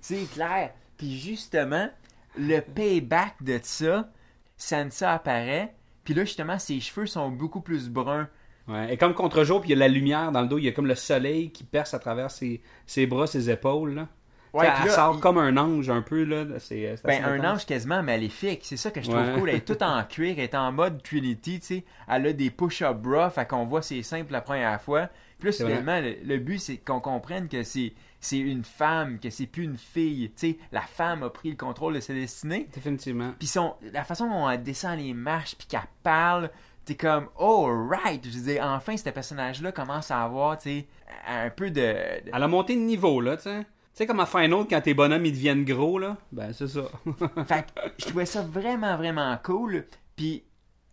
[0.00, 0.72] C'est clair.
[0.96, 1.88] Puis justement,
[2.36, 4.08] le payback de ça,
[4.56, 5.74] Sansa apparaît.
[6.04, 8.28] Puis là, justement, ses cheveux sont beaucoup plus bruns.
[8.68, 8.92] Ouais.
[8.92, 10.72] Et comme contre-jour, puis il y a la lumière dans le dos, il y a
[10.72, 13.94] comme le soleil qui perce à travers ses, ses bras, ses épaules.
[13.94, 14.08] Là.
[14.54, 16.24] Ouais, puis elle là, sort il- comme un ange un peu.
[16.24, 16.44] Là.
[16.58, 18.60] C'est, c'est Ben, un ange quasiment maléfique.
[18.62, 19.34] C'est ça que je trouve Ouais.
[19.38, 19.48] cool.
[19.50, 21.84] Elle est toute en cuir, elle est en mode Trinity, sais.
[22.08, 25.08] Elle a des push-up bras, fait qu'on voit ses seins pour la première fois.
[25.40, 25.76] C'est vrai.
[25.78, 29.62] finalement, le, le but, c'est qu'on comprenne que c'est, c'est une femme, que c'est plus
[29.64, 30.32] une fille.
[30.34, 32.68] Sais, la femme a pris le contrôle de ses destinées.
[32.74, 33.32] Définitivement.
[33.38, 33.48] Puis
[33.92, 36.50] la façon dont elle descend les marches, puis qu'elle parle,
[36.88, 38.24] t'es comme, oh, right!
[38.24, 40.86] Je dire, enfin, ce personnage-là commence à avoir, tu sais,
[41.28, 41.80] un peu de.
[41.80, 43.60] de- Elle a monté de niveau, là, tu sais.
[43.60, 43.66] Tu
[44.04, 46.16] sais, comme à Final, quand tes bonhommes, ils deviennent gros, là.
[46.32, 46.82] Ben, c'est ça.
[47.46, 49.84] Fait que je trouvais ça vraiment, vraiment cool.
[50.16, 50.44] Puis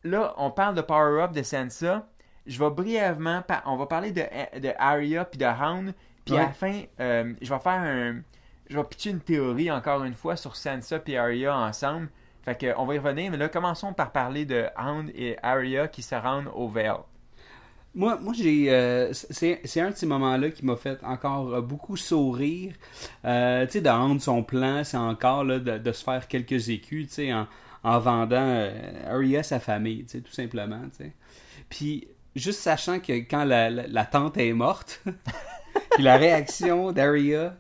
[0.04, 2.08] là, on parle de power-up de Sansa.
[2.46, 4.22] Je vais brièvement, par- on va parler de,
[4.60, 5.94] de Arya puis de Hound.
[6.26, 8.22] Puis à la fin, euh, je vais faire un.
[8.70, 12.10] Je vais pitcher une théorie encore une fois sur Sansa et Arya ensemble.
[12.46, 15.88] Fait que on va y revenir, mais là, commençons par parler de Hound et Arya
[15.88, 17.00] qui se rendent au Vale.
[17.96, 18.72] Moi, moi j'ai.
[18.72, 22.74] euh, c'est, c'est un de ces moments-là qui m'a fait encore euh, beaucoup sourire.
[23.24, 26.70] Euh, tu sais, de rendre son plan, c'est encore là, de, de se faire quelques
[26.70, 27.48] écus, tu sais, en,
[27.84, 28.72] en vendant euh,
[29.16, 31.14] Arya sa famille, tu sais, tout simplement, tu sais.
[31.70, 35.02] Puis, juste sachant que quand la, la, la tante est morte,
[36.00, 37.56] la réaction d'Arya,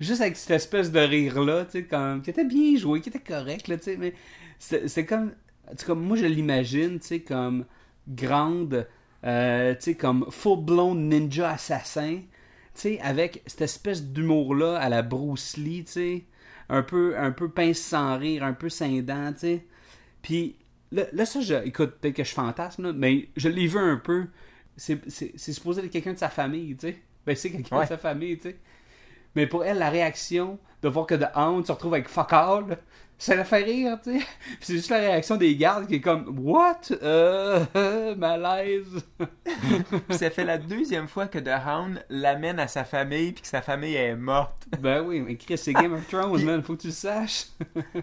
[0.00, 3.18] juste avec cette espèce de rire-là, tu sais, comme, qui était bien joué, qui était
[3.20, 4.14] correct, là, tu sais, mais
[4.58, 5.32] c'est, comme.
[5.78, 7.64] Tout cas, moi, je l'imagine, tu sais, comme
[8.08, 8.88] grande.
[9.24, 12.20] Euh, tu sais, comme full-blown ninja assassin,
[12.74, 16.24] tu sais, avec cette espèce d'humour-là à la Bruce Lee, tu sais,
[16.70, 19.66] un peu, un peu pince sans rire, un peu scindant, tu sais.
[20.22, 20.56] Puis,
[20.92, 23.96] Là, là, ça, je, écoute, peut-être que je fantasme, là, mais je l'ai vu un
[23.96, 24.26] peu.
[24.76, 24.98] C'est
[25.52, 26.96] supposé être quelqu'un de sa famille, tu sais.
[27.24, 27.84] Ben, c'est quelqu'un Ouais.
[27.84, 28.56] de sa famille, tu sais.
[29.34, 32.78] Mais pour elle, la réaction de voir que The Hound se retrouve avec fuck all,
[33.18, 34.24] ça la fait rire, tu sais.
[34.46, 36.80] Puis c'est juste la réaction des gardes qui est comme What?
[37.02, 39.04] Euh, euh, malaise.
[40.10, 43.60] Ça fait la deuxième fois que The Hound l'amène à sa famille puis que sa
[43.62, 44.66] famille est morte.
[44.80, 47.48] ben oui, mais Chris, c'est Game of Thrones, Puis- man, faut que tu le saches.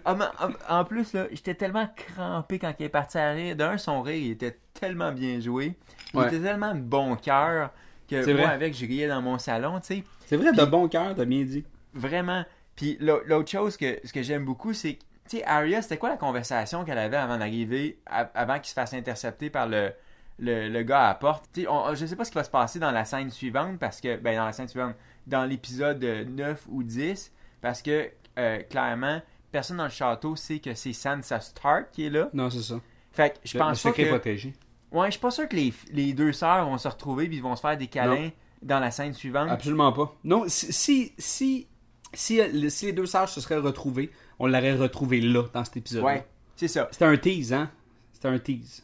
[0.06, 0.26] Ah, mais
[0.70, 3.56] en, plus, là, j'étais tellement crampé quand il est parti à rire.
[3.56, 5.76] D'un, son rire, il était tellement bien joué.
[6.14, 6.28] Il Ouais.
[6.28, 7.72] était tellement de bon cœur
[8.08, 10.04] que moi, avec, je riais dans mon salon, tu sais.
[10.28, 11.66] C'est vrai, de bon cœur, t'as bien dit.
[11.94, 12.46] Vraiment.
[12.76, 15.98] Puis l'au- l'autre chose que, ce que j'aime beaucoup, c'est que, tu sais, Arya, c'était
[15.98, 19.92] quoi la conversation qu'elle avait avant d'arriver, avant qu'il se fasse intercepter par le,
[20.38, 21.46] le, le gars à la porte?
[21.54, 23.80] Tu sais, on- je sais pas ce qui va se passer dans la scène suivante,
[23.80, 24.94] parce que, ben, dans la scène suivante,
[25.26, 30.74] dans l'épisode 9 ou 10, parce que, euh, clairement, personne dans le château sait que
[30.76, 32.30] c'est Sansa Stark qui est là.
[32.34, 32.80] Non, c'est ça.
[33.12, 34.10] Fait que je Le- pense le pas secret que...
[34.10, 34.54] protégé.
[34.92, 37.44] Ouais, je suis pas sûr que les, les deux sœurs vont se retrouver puis ils
[37.44, 38.30] vont se faire des câlins
[38.62, 39.50] dans la scène suivante?
[39.50, 40.16] Absolument pas.
[40.24, 41.68] Non, si, si, si,
[42.14, 46.04] si, si les deux sœurs se seraient retrouvées, on l'aurait retrouvé là, dans cet épisode.
[46.04, 46.88] Ouais, c'est ça.
[46.92, 47.72] C'était un tease, hein?
[48.14, 48.84] C'était un tease.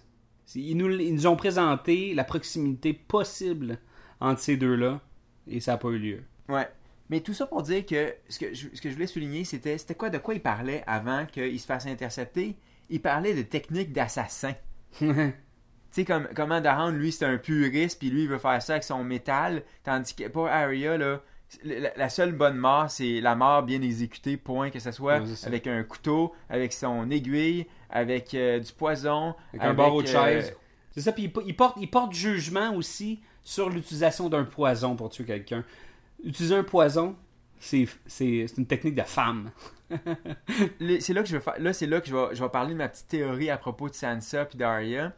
[0.56, 3.80] Ils nous, ils nous ont présenté la proximité possible
[4.20, 5.02] entre ces deux-là,
[5.48, 6.24] et ça n'a pas eu lieu.
[6.48, 6.68] Ouais.
[7.10, 9.78] Mais tout ça pour dire que ce que je, ce que je voulais souligner, c'était
[9.78, 12.56] c'était quoi de quoi il parlait avant qu'il se fasse intercepter?
[12.90, 14.54] Il parlait de techniques d'assassin.
[15.94, 18.74] Tu sais, comme, comment Dahan, lui, c'est un puriste, puis lui, il veut faire ça
[18.74, 21.22] avec son métal, tandis que pour Arya, là,
[21.64, 25.26] la, la seule bonne mort, c'est la mort bien exécutée, point, que ce soit Ouais,
[25.46, 30.12] avec un couteau, avec son aiguille, avec euh, du poison, Avec un barreau de euh,
[30.12, 30.56] chaise.
[30.92, 34.96] C'est ça, puis il, po- il porte, il porte jugement aussi sur l'utilisation d'un poison
[34.96, 35.64] pour tuer quelqu'un.
[36.24, 37.16] Utiliser un poison,
[37.60, 37.88] c'est
[38.58, 39.52] une technique de femme.
[41.00, 41.56] C'est là que je vais faire.
[41.60, 43.90] Là, c'est là que je vais, je vais parler de ma petite théorie à propos
[43.90, 45.14] de Sansa puis d'Arya.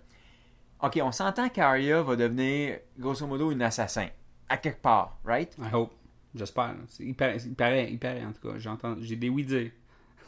[0.86, 4.08] Ok, on s'entend qu'Arya va devenir, grosso modo, une assassin.
[4.48, 5.52] À quelque part, right?
[5.58, 5.96] I hope.
[6.36, 6.76] J'espère.
[7.00, 8.60] Il paraît, il, paraît, il paraît, en tout cas.
[8.60, 9.72] J'entends, j'ai des oui dire.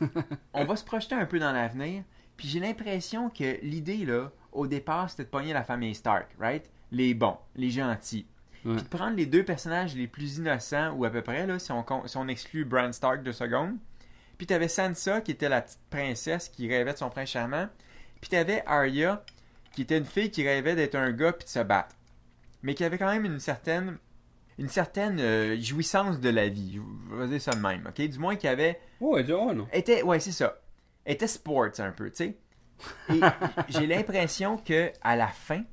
[0.53, 2.03] On va se projeter un peu dans l'avenir.
[2.37, 6.67] Puis j'ai l'impression que l'idée, là, au départ, c'était de pogner la famille Stark, right?
[6.91, 8.25] Les bons, les gentils.
[8.65, 8.73] Ouais.
[8.73, 11.71] Puis de prendre les deux personnages les plus innocents, ou à peu près, là, si
[11.71, 13.77] on, con- si on exclut Bran Stark de seconde.
[14.39, 17.67] Puis t'avais Sansa, qui était la petite princesse qui rêvait de son prince charmant.
[18.21, 19.23] Puis t'avais Arya,
[19.77, 21.95] qui était une fille qui rêvait d'être un gars puis de se battre.
[22.63, 23.97] Mais qui avait quand même une certaine
[24.57, 26.81] une certaine euh, jouissance de la vie.
[27.11, 28.01] Je vais dire ça de même, ok?
[28.09, 29.67] Du moins qui avait Ouais, du- oh non.
[29.71, 30.57] était ouais c'est ça
[31.05, 32.37] était sports un peu tu sais
[33.13, 33.19] et
[33.69, 35.63] j'ai l'impression que à la fin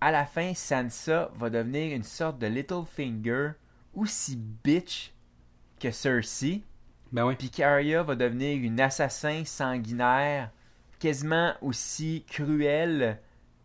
[0.00, 3.50] à la fin Sansa va devenir une sorte de Littlefinger
[3.94, 5.12] aussi bitch
[5.78, 6.62] que Cersei
[7.12, 7.36] Ben oui.
[7.38, 10.50] puis qu'Arya va devenir une assassin sanguinaire
[11.00, 13.18] quasiment aussi cruelle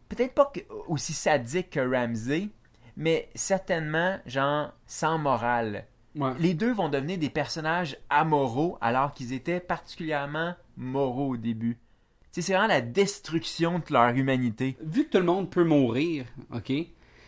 [0.10, 0.52] peut-être pas
[0.88, 2.50] aussi sadique que Ramsay
[2.98, 5.86] mais certainement genre sans morale
[6.18, 6.32] Ouais.
[6.40, 11.78] les deux vont devenir des personnages amoraux alors qu'ils étaient particulièrement moraux au début.
[12.32, 14.78] C'est vraiment la destruction de leur humanité.
[14.82, 16.72] Vu que tout le monde peut mourir, ok,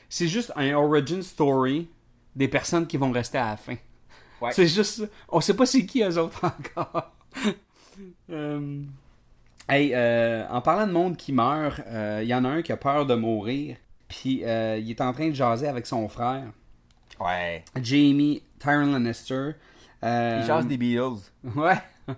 [0.07, 1.89] c'est juste un origin story
[2.33, 3.75] des personnes qui vont rester à la fin.
[4.41, 4.53] Ouais.
[4.53, 5.03] C'est juste.
[5.27, 7.11] On sait pas c'est qui eux autres encore.
[8.29, 8.83] Euh,
[9.69, 12.71] Hey, euh, en parlant de monde qui meurt, euh, il y en a un qui
[12.71, 13.75] a peur de mourir.
[14.07, 16.45] Puis euh, il est en train de jaser avec son frère,
[17.19, 17.63] Ouais.
[17.81, 19.51] Jamie Tyron Lannister.
[20.03, 21.19] Euh, Ils chassent des Beatles.
[21.55, 21.75] Ouais.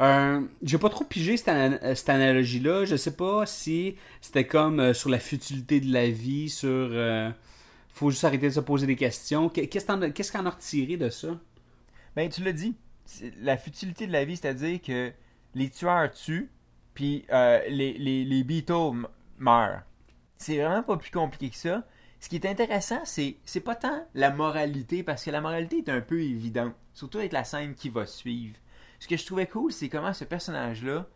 [0.00, 2.84] Euh, J'ai pas trop pigé cette, ana- euh, cette analogie-là.
[2.84, 6.68] Je sais pas si c'était comme euh, sur la futilité de la vie, sur.
[6.70, 7.28] euh,
[7.92, 9.48] faut juste arrêter de se poser des questions.
[9.48, 11.28] Qu'est- Qu'est-ce qu'on a retiré de ça?
[12.14, 12.76] Ben, tu l'as dit.
[13.40, 15.10] La futilité de la vie, c'est-à-dire que
[15.56, 16.48] les tueurs tuent,
[16.98, 19.06] puis euh, les, les, les Beatles
[19.38, 19.82] meurent.
[20.36, 21.84] C'est vraiment pas plus compliqué que ça.
[22.18, 25.88] Ce qui est intéressant, c'est c'est pas tant la moralité, parce que la moralité est
[25.90, 28.56] un peu évidente, surtout avec la scène qui va suivre.
[28.98, 31.06] Ce que je trouvais cool, c'est comment ce personnage-là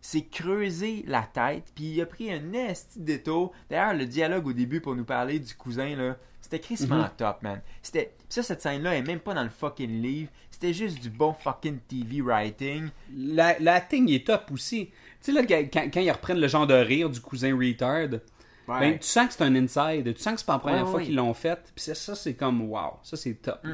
[0.00, 3.52] s'est creusé la tête, puis il a pris un esti de détour.
[3.68, 7.60] D'ailleurs, le dialogue au début pour nous parler du cousin, là, c'était crissement top, man.
[7.82, 10.30] C'était ça, cette scène-là est même pas dans le fucking livre.
[10.50, 12.88] C'était juste du bon fucking TV writing.
[13.14, 14.90] La- L'acting est top aussi.
[15.22, 18.20] Tu sais, là, quand, quand ils reprennent le genre de rire du cousin retard,
[18.68, 20.14] ben, tu sens que c'est un inside.
[20.14, 21.72] Tu sens que c'est pas la première Ouais, fois qu'ils l'ont fait.
[21.74, 22.98] Puis ça, c'est comme wow.
[23.02, 23.60] Ça, c'est top.
[23.62, 23.68] Tu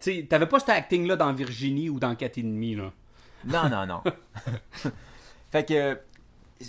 [0.00, 2.92] sais, t'avais pas cet acting-là dans Virginie ou dans 4 et demi, là.
[3.44, 4.02] Non, non, non.
[5.50, 5.98] fait que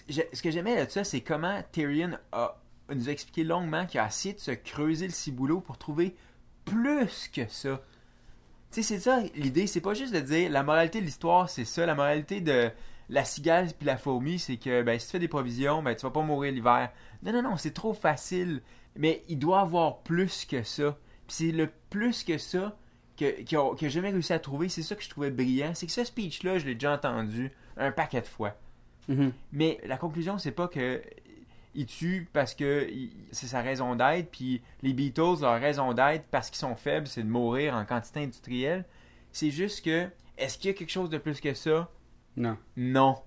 [0.09, 2.59] ce que j'aimais de ça, c'est comment Tyrion a,
[2.89, 6.15] nous a expliqué longuement qu'il a essayé de se creuser le ciboulot pour trouver
[6.65, 7.81] plus que ça.
[8.71, 11.65] Tu sais, c'est ça l'idée, c'est pas juste de dire la moralité de l'histoire, c'est
[11.65, 12.71] ça, la moralité de,
[13.09, 16.03] la cigale puis la fourmi, c'est que ben, si tu fais des provisions, ben, tu
[16.03, 16.91] vas pas mourir l'hiver.
[17.23, 18.61] Non, non, non, c'est trop facile.
[18.95, 20.97] Mais il doit avoir plus que ça.
[21.27, 22.77] Puis c'est le plus que ça
[23.17, 24.69] que, que, que j'ai jamais réussi à trouver.
[24.69, 25.71] C'est ça que je trouvais brillant.
[25.73, 28.55] C'est que ce speech-là, je l'ai déjà entendu un paquet de fois.
[29.07, 29.33] Mhm.
[29.51, 31.01] Mais la conclusion, c'est pas que
[31.75, 32.87] il tue parce que
[33.31, 37.23] c'est sa raison d'être, puis les Beatles, leur raison d'être, parce qu'ils sont faibles, c'est
[37.23, 38.85] de mourir en quantité industrielle.
[39.31, 41.89] C'est juste que, est-ce qu'il y a quelque chose de plus que ça?
[42.37, 42.57] Non.
[42.77, 43.17] Non.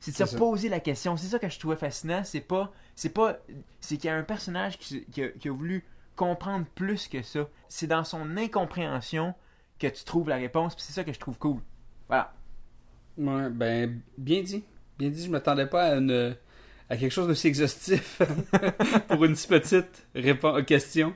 [0.00, 0.36] C'est de se ça.
[0.36, 1.16] poser la question.
[1.16, 2.22] C'est ça que je trouvais fascinant.
[2.24, 2.72] C'est pas.
[2.94, 3.38] C'est pas.
[3.80, 5.84] C'est qu'il y a un personnage qui, qui a, qui a voulu
[6.16, 7.48] comprendre plus que ça.
[7.68, 9.34] C'est dans son incompréhension
[9.78, 11.60] que tu trouves la réponse, c'est ça que je trouve cool.
[12.08, 12.32] Voilà.
[13.18, 14.64] Ouais, ben, bien dit.
[14.98, 16.36] Bien dit, je m'attendais pas à, une,
[16.88, 18.22] à quelque chose d'aussi exhaustif
[19.08, 20.06] pour une si petite
[20.66, 21.14] question.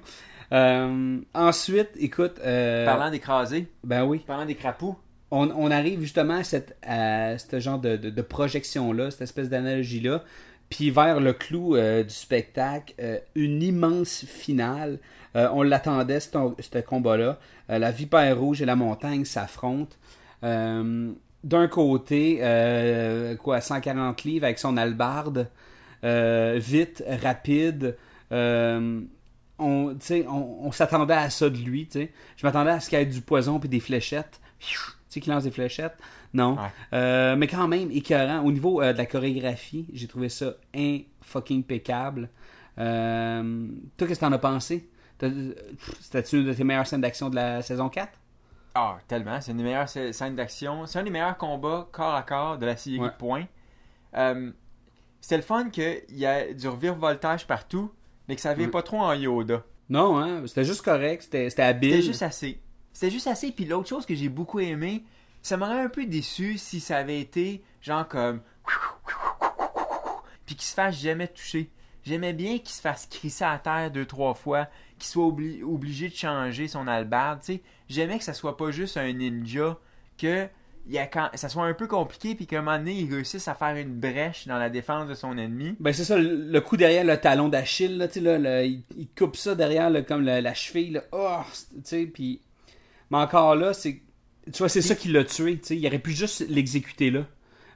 [0.53, 4.99] Euh, ensuite, écoute, euh, Parlant d'écraser, ben oui, parlant des crapauds.
[5.31, 6.41] On, arrive justement
[6.83, 10.25] à, ce genre de, projection-là, cette espèce d'analogie-là,
[10.69, 14.99] puis vers le clou euh, du spectacle, euh, une immense finale.
[15.37, 17.39] Euh, on l'attendait, ce, combat-là.
[17.69, 19.97] La vipère rouge et la montagne s'affrontent.
[20.43, 22.39] D'un côté,
[23.41, 25.49] quoi, 140 livres avec son albarde,
[26.03, 27.97] vite, rapide.
[28.33, 29.07] on,
[29.59, 31.87] on, s'attendait à ça de lui.
[31.87, 32.13] tu sais.
[32.37, 34.41] Je m'attendais à ce qu'il y ait du poison puis des fléchettes.
[35.15, 35.97] Sais, qu'il lance des fléchettes?
[36.35, 36.55] Non.
[36.57, 36.69] Ouais.
[36.93, 38.41] Euh, mais quand même, écœurant.
[38.45, 40.55] Au niveau euh, de la chorégraphie, j'ai trouvé ça
[41.23, 42.29] fucking impeccable.
[42.79, 44.89] Euh, toi, qu'est-ce que t'en as pensé?
[46.01, 48.09] C'était-tu une de tes meilleures scènes d'action de la saison 4?
[48.75, 49.41] Ah, tellement.
[49.41, 50.87] C'est une des meilleures sc- scènes d'action.
[50.87, 53.09] C'est un des meilleurs combats corps à corps de la série Ouais.
[53.09, 53.47] de points.
[55.21, 57.91] C'était le fun qu'il y a du revirevoltage partout,
[58.29, 58.71] mais que ça avait Ouais.
[58.71, 59.63] pas trop en Yoda.
[59.91, 60.43] Non, hein?
[60.47, 61.23] C'était juste correct.
[61.23, 61.91] C'était habile.
[61.93, 62.61] C'était juste assez.
[62.93, 63.53] C'était juste assez.
[63.53, 65.05] Puis l'autre chose que j'ai beaucoup aimé,
[65.43, 68.41] ça m'aurait un peu déçu si ça avait été genre comme.
[70.47, 71.71] Puis qu'il se fasse jamais toucher.
[72.03, 76.09] J'aimais bien qu'il se fasse crisser à terre deux, trois fois, qu'il soit obli- obligé
[76.09, 77.41] de changer son albarde.
[77.89, 79.79] J'aimais que ça soit pas juste un ninja,
[80.19, 80.49] que
[81.35, 83.95] ça soit un peu compliqué, puis qu'à un moment donné, il réussisse à faire une
[84.01, 85.77] brèche dans la défense de son ennemi.
[85.79, 88.65] Ben c'est ça, le, le coup derrière le talon d'Achille, là, tu sais, là, le-
[88.67, 91.41] il, coupe ça derrière comme la, la cheville, là, oh,
[91.75, 92.41] tu sais, puis...
[93.11, 94.03] Mais encore là, c'est...
[94.53, 97.27] Tu vois, c'est ça qui l'a tué, il aurait pu juste l'exécuter là.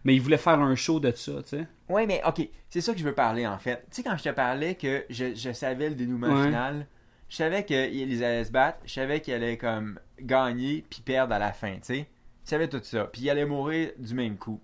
[0.05, 1.67] Mais il voulait faire un show de ça, tu sais.
[1.89, 3.87] Ouais, mais ok, c'est ça que je veux parler en fait.
[3.91, 6.45] Tu sais, quand je te parlais que je, je savais le dénouement Ouais.
[6.47, 6.87] final,
[7.29, 11.39] je savais qu'ils allaient se battre, je savais qu'ils allaient comme gagner puis perdre à
[11.39, 12.09] la fin, tu sais.
[12.45, 13.05] Je savais tout ça.
[13.05, 14.61] Puis ils allaient mourir du même coup.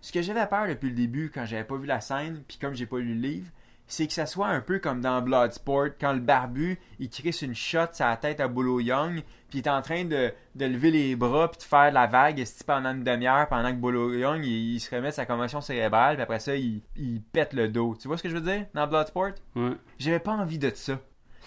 [0.00, 2.74] Ce que j'avais peur depuis le début, quand j'avais pas vu la scène, puis comme
[2.74, 3.50] j'ai pas lu le livre,
[3.88, 7.54] c'est que ça soit un peu comme dans Bloodsport, quand le barbu, il crisse une
[7.54, 10.90] shot sur la tête à Bolo Young, puis il est en train de, de lever
[10.90, 14.74] les bras, puis de faire la vague pendant une demi-heure, pendant que Bolo Young, il,
[14.74, 17.96] il se remet de sa commotion cérébrale, puis après ça, il, il pète le dos.
[18.00, 19.32] Tu vois ce que je veux dire dans Bloodsport?
[19.54, 19.76] Ouais.
[19.98, 20.98] J'avais pas envie de ça.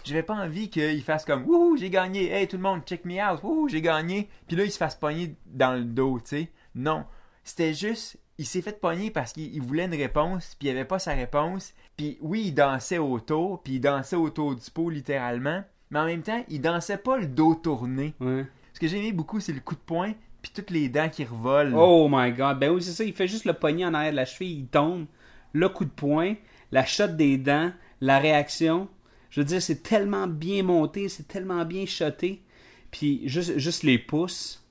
[0.05, 3.21] J'avais pas envie qu'il fasse comme Wouhou, j'ai gagné, hey tout le monde, check me
[3.21, 4.29] out, Wouhou, j'ai gagné.
[4.47, 6.51] Puis là, il se fasse pogner dans le dos, tu sais.
[6.73, 7.05] Non.
[7.43, 10.85] C'était juste, il s'est fait pogner parce qu'il il voulait une réponse, puis il avait
[10.85, 11.73] pas sa réponse.
[11.99, 15.61] Puis oui, il dansait autour, puis il dansait autour du pot littéralement.
[15.91, 18.13] Mais en même temps, il dansait pas le dos tourné.
[18.21, 18.45] Ouais.
[18.73, 21.25] Ce que j'ai aimé beaucoup, c'est le coup de poing, puis toutes les dents qui
[21.25, 21.73] revolent.
[21.75, 22.57] Oh my god.
[22.57, 23.03] Ben oui, c'est ça.
[23.03, 25.07] Il fait juste le poignet en arrière de la cheville, il tombe.
[25.51, 26.35] Le coup de poing,
[26.71, 28.87] la shot des dents, la réaction.
[29.29, 32.41] Je veux dire, c'est tellement bien monté, c'est tellement bien shoté.
[32.91, 34.63] Puis juste, juste les pouces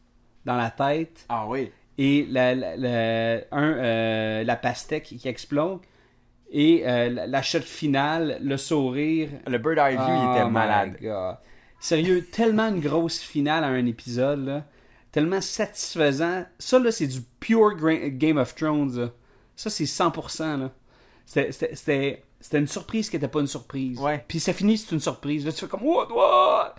[0.46, 1.70] dans la tête Ah oui.
[1.98, 5.80] et la, la, la- un, euh, la pastèque qui explose.
[6.50, 9.28] Et euh, la, shot finale, le sourire.
[9.46, 10.96] Le Bird Eye View, il Oh était my malade.
[11.00, 11.36] God.
[11.80, 14.64] Sérieux, tellement une grosse finale à un épisode, là.
[15.12, 16.44] Tellement satisfaisant.
[16.58, 17.74] Ça, là, c'est du pure
[18.10, 19.10] Game of Thrones, là.
[19.56, 20.70] Ça, c'est 100%, là.
[21.26, 22.22] C'était-
[22.54, 23.98] une surprise qui n'était pas une surprise.
[23.98, 24.24] Ouais.
[24.26, 25.44] Puis ça finit, c'est une surprise.
[25.44, 26.74] Là, tu fais comme, what, what?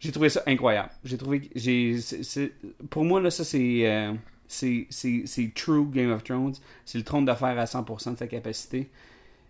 [0.00, 0.90] J'ai trouvé ça incroyable.
[1.02, 1.96] J'ai trouvé j'ai
[2.88, 4.12] pour moi là ça c'est euh,
[4.48, 8.90] c'est true Game of Thrones, c'est le trône fer à 100% de sa capacité.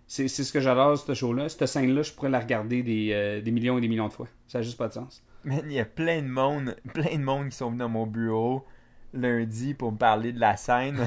[0.07, 3.11] C'est ce que j'adore ce show là, cette scène là, je pourrais la regarder des,
[3.13, 4.27] euh, des millions et des millions de fois.
[4.47, 5.23] Ça a juste pas de sens.
[5.45, 8.07] Man, il y a plein de monde, plein de monde qui sont venus dans mon
[8.07, 8.65] bureau
[9.13, 10.99] lundi pour me parler de la scène.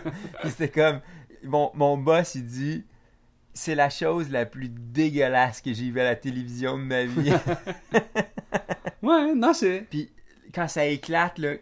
[0.44, 1.00] C'était comme
[1.42, 2.84] mon, mon boss il dit
[3.54, 7.32] c'est la chose la plus dégueulasse que j'ai vue à la télévision de ma vie.
[9.02, 10.10] Ouais, non c'est Puis
[10.54, 11.54] quand ça éclate là,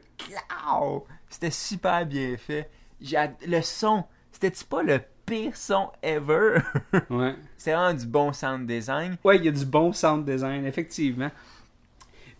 [1.29, 2.71] c'était super bien fait.
[3.01, 6.59] Le son, c'était-tu pas le pire son ever?
[7.11, 7.35] Ouais.
[7.57, 9.17] C'est vraiment du bon sound design.
[9.25, 11.31] Ouais, il y a du bon sound design effectivement.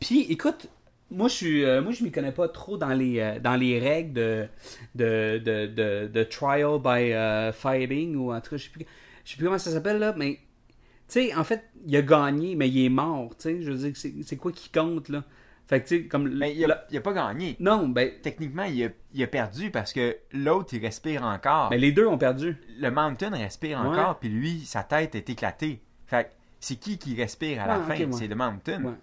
[0.01, 0.69] Puis écoute,
[1.11, 3.79] moi, je suis, euh, moi, je m'y connais pas trop dans les, euh, dans les
[3.79, 4.49] règles de,
[4.95, 8.87] de, de, de, de trial by euh, fighting ou en tout cas, je sais plus,
[9.25, 10.35] je sais plus comment ça s'appelle là, mais
[11.09, 13.63] tu sais, en fait, il a gagné, mais il est mort, tu sais.
[13.63, 15.25] Je veux dire, c'est quoi qui compte là?
[15.69, 17.55] Fait que tu sais, comme Mais il a, la- il a pas gagné.
[17.61, 21.69] non, ben, Techniquement, il a, il a perdu parce que l'autre, il respire encore.
[21.71, 22.57] ben, les deux ont perdu.
[22.81, 23.87] Le Mountain respire Ouais.
[23.89, 25.83] encore, puis lui, sa tête est éclatée.
[26.07, 27.97] Fait que c'est qui qui respire à la Ah, fin?
[27.99, 28.09] ouais.
[28.13, 28.83] C'est le Mountain.
[28.83, 28.95] Ouais.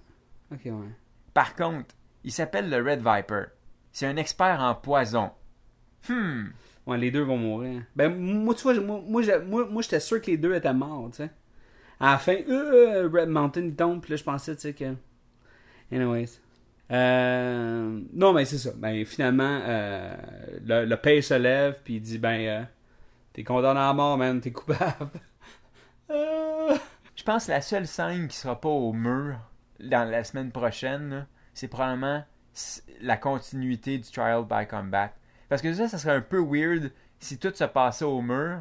[0.52, 0.90] Ok, ouais.
[1.36, 3.44] Par contre, il s'appelle le Red Viper.
[3.92, 5.32] C'est un expert en poison.
[6.10, 6.46] Hmm.
[6.88, 7.84] Ouais, les deux vont mourir.
[7.96, 11.10] Ben, moi, tu vois, moi, moi, moi, moi, j'étais sûr que les deux étaient morts,
[11.12, 11.30] tu sais.
[12.00, 14.94] À la fin, euh, Red Mountain, il tombe, puis là, je pensais, tu sais, que...
[15.92, 16.40] Anyways.
[16.92, 18.72] Euh, Non, mais c'est ça.
[18.76, 20.16] Ben, finalement, euh,
[20.66, 22.64] le, le père se lève, puis il dit, ben, euh,
[23.34, 25.10] t'es condamné à mort, man, t'es coupable.
[26.12, 26.76] Euh,
[27.16, 29.38] Je pense que la seule scène qui sera pas au mur
[29.80, 32.24] dans la semaine prochaine, c'est probablement
[33.02, 35.10] la continuité du Trial by Combat.
[35.50, 38.60] Parce que ça, ça serait un peu weird si tout se passait au mur,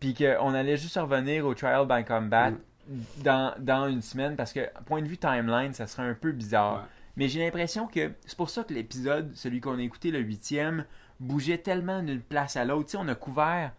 [0.00, 2.52] puis qu'on allait juste revenir au Trial by Combat
[3.18, 6.76] dans, dans une semaine, parce que, point de vue timeline, ça serait un peu bizarre.
[6.76, 6.88] Ouais.
[7.16, 10.84] Mais j'ai l'impression que c'est pour ça que l'épisode, celui qu'on a écouté, le huitième,
[11.20, 12.94] bougeait tellement d'une place à l'autre.
[12.98, 13.72] On a couvert,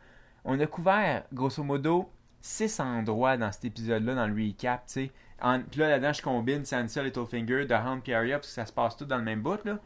[0.45, 2.09] on a couvert, grosso modo,
[2.41, 5.11] six endroits dans cet épisode-là, dans le recap, tu sais.
[5.41, 8.65] En- Puis là, là-dedans, je combine Sansa, Littlefinger, The Hound, puis Arya, parce que ça
[8.65, 9.79] se passe tout dans le même bout, là.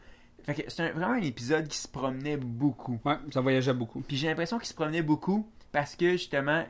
[0.44, 2.98] Fait que c'est vraiment un épisode qui se promenait beaucoup.
[3.04, 4.00] Ouais, ça voyageait beaucoup.
[4.00, 6.64] Puis j'ai l'impression qu'il se promenait beaucoup parce que justement,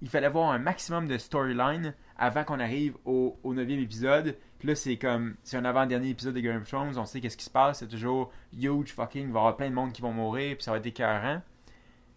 [0.00, 4.36] il fallait voir un maximum de storyline avant qu'on arrive au, au 9 épisode.
[4.62, 7.36] Puis là, c'est comme, c'est un avant-dernier épisode de Game of Thrones, on sait qu'est-ce
[7.36, 10.02] qui se passe, c'est toujours huge, fucking, il va y avoir plein de monde qui
[10.02, 11.42] vont mourir, puis ça va être écœurant.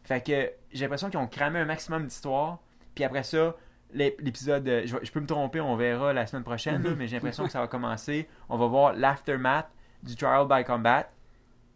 [0.04, 2.60] Fait que j'ai l'impression qu'ils ont cramé un maximum d'histoire,
[2.94, 3.56] puis après ça,
[3.96, 7.08] l'ép- l'épisode, euh, je, je peux me tromper, on verra la semaine prochaine, là, mais
[7.08, 8.28] j'ai l'impression que ça va commencer.
[8.48, 9.72] On va voir l'aftermath
[10.04, 11.08] du Trial by Combat.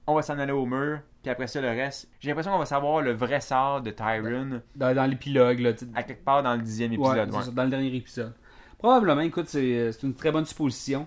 [0.06, 2.10] On va s'en aller au mur, puis après ça, le reste.
[2.20, 6.04] J'ai l'impression qu'on va savoir le vrai sort de Tyron Dans, dans l'épilogue, là, à
[6.04, 7.32] quelque part dans le dixième épisode.
[7.32, 7.44] c'est ouais.
[7.46, 8.36] ça, dans le dernier épisode.
[8.80, 11.06] Probablement, écoute, c'est c'est une très bonne supposition.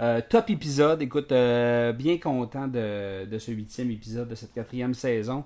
[0.00, 4.94] Euh, top épisode, écoute, euh, bien content de, de ce huitième épisode de cette quatrième
[4.94, 5.44] saison.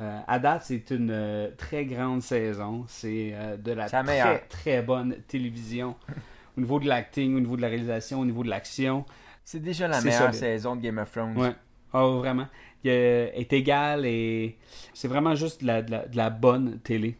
[0.00, 2.84] Euh, à date, c'est une euh, très grande saison.
[2.88, 4.40] C'est euh, de la très, meilleure.
[4.48, 5.94] très bonne télévision.
[6.58, 9.06] au niveau de l'acting, au niveau de la réalisation, au niveau de l'action.
[9.44, 10.34] C'est déjà la meilleure solide.
[10.34, 11.38] saison de Game of Thrones.
[11.38, 11.52] Ouais.
[11.94, 12.48] Oh, vraiment.
[12.82, 14.58] Il euh, est égal et
[14.92, 17.16] c'est vraiment juste de la, de la- de la bonne télé.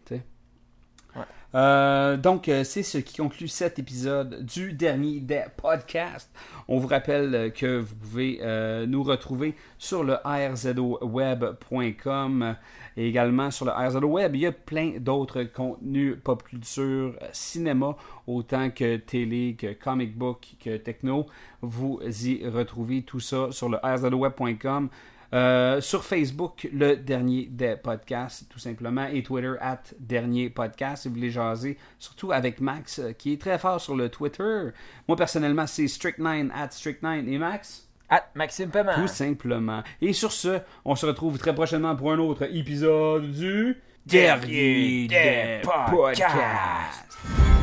[1.55, 6.31] Euh, donc, euh, c'est ce qui conclut cet épisode du dernier des podcasts.
[6.67, 8.40] On vous rappelle euh, que vous pouvez
[8.87, 10.97] nous retrouver sur le rzoweb.com
[12.97, 14.35] et également sur le rzoweb.
[14.35, 20.55] Il y a plein d'autres contenus pop culture, cinéma, autant que télé, que comic book,
[20.62, 21.27] que techno.
[21.62, 24.88] Vous y retrouvez tout ça sur le rzoweb.com.
[25.35, 31.09] Euh, sur Facebook, le dernier des podcasts, tout simplement, et Twitter, at dernier podcast, si
[31.09, 34.68] vous voulez jaser, surtout avec Max, euh, qui est très fort sur le Twitter.
[35.09, 37.88] Moi, personnellement, c'est Strict9, at Strict9, et Max,
[38.37, 38.94] Maxime Paiement.
[38.94, 39.83] tout simplement.
[40.01, 45.62] Et sur ce, on se retrouve très prochainement pour un autre épisode du Dernier des
[45.64, 47.54] podcasts.